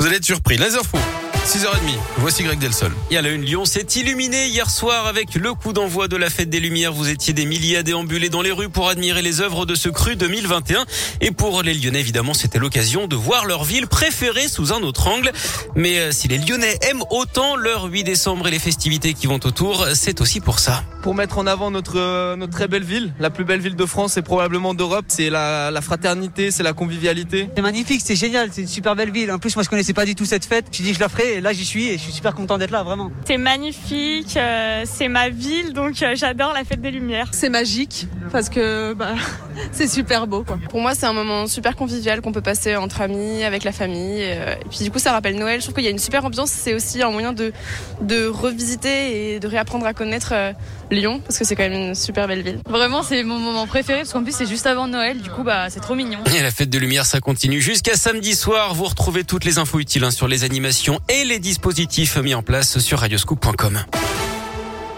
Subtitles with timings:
[0.00, 0.56] Vous allez être surpris.
[0.56, 0.96] Les infos.
[1.44, 2.92] 6h30, voici Greg Delsol.
[3.10, 6.30] Et à la une, Lyon s'est illuminé hier soir avec le coup d'envoi de la
[6.30, 6.92] fête des Lumières.
[6.92, 9.88] Vous étiez des milliers à déambuler dans les rues pour admirer les œuvres de ce
[9.88, 10.84] cru 2021.
[11.20, 15.08] Et pour les Lyonnais, évidemment, c'était l'occasion de voir leur ville préférée sous un autre
[15.08, 15.32] angle.
[15.74, 19.40] Mais euh, si les Lyonnais aiment autant leur 8 décembre et les festivités qui vont
[19.42, 20.84] autour, c'est aussi pour ça.
[21.02, 23.86] Pour mettre en avant notre, euh, notre très belle ville, la plus belle ville de
[23.86, 27.48] France et probablement d'Europe, c'est la, la fraternité, c'est la convivialité.
[27.56, 29.32] C'est magnifique, c'est génial, c'est une super belle ville.
[29.32, 30.66] En plus, moi, je connaissais pas du tout cette fête.
[30.70, 32.70] J'ai dit, je la ferai, et là, j'y suis, et je suis super content d'être
[32.70, 33.10] là, vraiment.
[33.26, 37.28] C'est magnifique, euh, c'est ma ville, donc euh, j'adore la fête des Lumières.
[37.32, 39.14] C'est magique parce que bah,
[39.72, 40.44] c'est super beau.
[40.44, 40.58] Quoi.
[40.68, 44.20] Pour moi, c'est un moment super convivial qu'on peut passer entre amis, avec la famille.
[44.22, 45.60] euh, Et puis du coup, ça rappelle Noël.
[45.60, 46.50] Je trouve qu'il y a une super ambiance.
[46.50, 47.52] C'est aussi un moyen de,
[48.00, 50.52] de revisiter et de réapprendre à connaître euh,
[50.90, 52.58] Lyon parce que c'est quand même une super belle ville.
[52.68, 55.20] Vraiment, c'est mon moment préféré parce qu'en plus, c'est juste avant Noël.
[55.20, 56.18] Du coup, bah, c'est trop mignon.
[56.34, 58.74] Et la fête de lumière, ça continue jusqu'à samedi soir.
[58.74, 62.42] Vous retrouvez toutes les infos utiles hein, sur les animations et les dispositifs mis en
[62.42, 63.80] place sur radioscoop.com.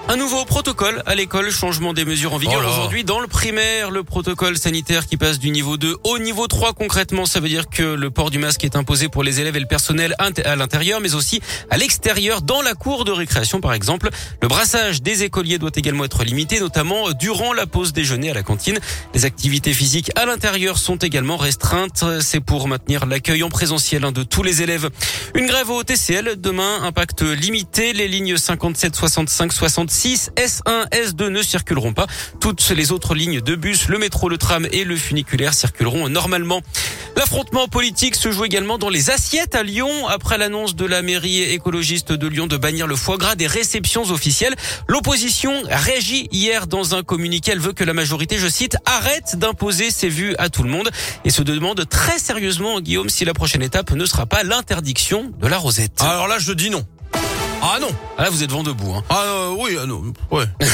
[0.08, 3.90] Un nouveau protocole à l'école, changement des mesures en vigueur Oh aujourd'hui dans le primaire,
[3.90, 7.68] le protocole sanitaire qui passe du niveau 2 au niveau 3 concrètement, ça veut dire
[7.70, 11.00] que le port du masque est imposé pour les élèves et le personnel à l'intérieur
[11.00, 14.10] mais aussi à l'extérieur dans la cour de récréation par exemple.
[14.42, 18.42] Le brassage des écoliers doit également être limité notamment durant la pause déjeuner à la
[18.42, 18.80] cantine.
[19.14, 24.12] Les activités physiques à l'intérieur sont également restreintes, c'est pour maintenir l'accueil en présentiel hein,
[24.12, 24.90] de tous les élèves.
[25.36, 29.52] Une grève au TCL demain, impact limité, les lignes 57, 65,
[29.92, 32.06] 66, S1, S2 ne circuleront pas.
[32.40, 36.62] Toutes les autres lignes de bus, le métro, le tram et le funiculaire circuleront normalement.
[37.14, 40.08] L'affrontement politique se joue également dans les assiettes à Lyon.
[40.08, 44.04] Après l'annonce de la mairie écologiste de Lyon de bannir le foie gras des réceptions
[44.04, 44.54] officielles,
[44.88, 47.52] l'opposition réagit hier dans un communiqué.
[47.52, 50.90] Elle veut que la majorité, je cite, arrête d'imposer ses vues à tout le monde
[51.26, 55.46] et se demande très sérieusement, Guillaume, si la prochaine étape ne sera pas l'interdiction de
[55.46, 56.00] la rosette.
[56.00, 56.86] Alors là, je dis non.
[57.64, 57.90] Ah non.
[58.18, 58.92] Ah là, vous êtes vent debout.
[58.92, 59.04] Hein.
[59.08, 60.02] Ah euh, oui, ah non.
[60.32, 60.46] Ouais.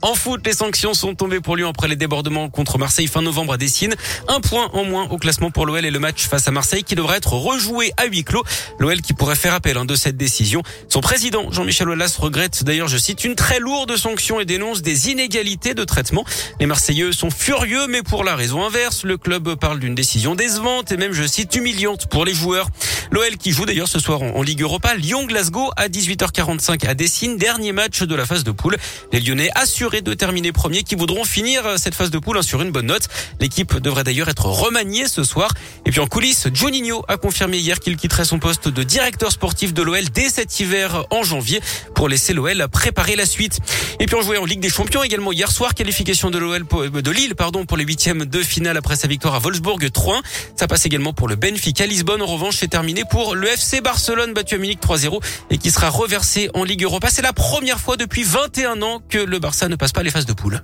[0.00, 3.54] En foot, les sanctions sont tombées pour Lyon après les débordements contre Marseille fin novembre
[3.54, 3.94] à Dessine.
[4.28, 6.94] Un point en moins au classement pour l'OL et le match face à Marseille qui
[6.94, 8.42] devrait être rejoué à huis clos.
[8.78, 10.62] L'OL qui pourrait faire appel hein, de cette décision.
[10.88, 15.10] Son président, Jean-Michel Aulas, regrette d'ailleurs, je cite, une très lourde sanction et dénonce des
[15.10, 16.24] inégalités de traitement.
[16.60, 19.04] Les Marseillais sont furieux, mais pour la raison inverse.
[19.04, 22.68] Le club parle d'une décision décevante et même, je cite, humiliante pour les joueurs.
[23.12, 27.36] L'OL qui joue d'ailleurs ce soir en, en Ligue Europa, Lyon-Glasgow à 18h45 à Dessine,
[27.36, 28.78] dernier match de la phase de poule.
[29.12, 32.42] Les Lyonnais assurés de terminer premier qui voudront finir euh, cette phase de poule hein,
[32.42, 33.08] sur une bonne note.
[33.38, 35.50] L'équipe devrait d'ailleurs être remaniée ce soir.
[35.84, 39.74] Et puis en coulisses, Juninho a confirmé hier qu'il quitterait son poste de directeur sportif
[39.74, 41.60] de l'OL dès cet hiver en janvier
[41.94, 43.58] pour laisser l'OL préparer la suite.
[44.00, 46.88] Et puis on jouait en Ligue des Champions également hier soir, qualification de l'OL pour-
[46.88, 50.22] de Lille pardon pour les huitièmes de finale après sa victoire à Wolfsburg 3-1.
[50.56, 52.22] Ça passe également pour le Benfica Lisbonne.
[52.22, 55.88] En revanche, c'est terminé pour le FC Barcelone battu à Munich 3-0 et qui sera
[55.88, 57.08] reversé en Ligue Europa.
[57.10, 60.26] C'est la première fois depuis 21 ans que le Barça ne passe pas les phases
[60.26, 60.62] de poule.